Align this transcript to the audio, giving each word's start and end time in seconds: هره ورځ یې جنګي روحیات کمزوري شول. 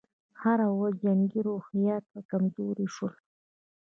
هره 0.41 0.67
ورځ 0.77 0.95
یې 0.99 1.03
جنګي 1.03 1.39
روحیات 1.47 2.05
کمزوري 2.31 2.87
شول. 2.95 3.13